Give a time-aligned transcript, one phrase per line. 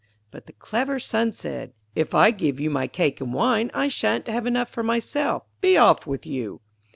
[0.31, 4.25] But the clever son said: 'If I give you my cake and wine, I shan't
[4.27, 5.43] have enough for myself.
[5.61, 6.59] Be off with you.'